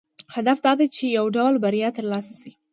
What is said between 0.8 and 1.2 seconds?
چې